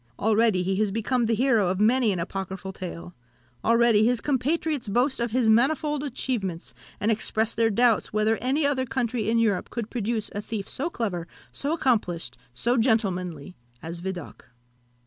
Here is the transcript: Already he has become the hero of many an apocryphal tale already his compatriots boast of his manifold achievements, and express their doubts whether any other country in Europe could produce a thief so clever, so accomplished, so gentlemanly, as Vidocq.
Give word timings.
Already 0.17 0.63
he 0.63 0.77
has 0.77 0.89
become 0.89 1.27
the 1.27 1.35
hero 1.35 1.67
of 1.67 1.79
many 1.79 2.11
an 2.11 2.17
apocryphal 2.19 2.73
tale 2.73 3.13
already 3.63 4.03
his 4.03 4.19
compatriots 4.19 4.87
boast 4.87 5.19
of 5.19 5.29
his 5.29 5.47
manifold 5.47 6.03
achievements, 6.03 6.73
and 6.99 7.11
express 7.11 7.53
their 7.53 7.69
doubts 7.69 8.11
whether 8.11 8.37
any 8.37 8.65
other 8.65 8.87
country 8.87 9.29
in 9.29 9.37
Europe 9.37 9.69
could 9.69 9.91
produce 9.91 10.31
a 10.33 10.41
thief 10.41 10.67
so 10.67 10.89
clever, 10.89 11.27
so 11.51 11.71
accomplished, 11.71 12.35
so 12.51 12.77
gentlemanly, 12.77 13.55
as 13.83 13.99
Vidocq. 13.99 14.43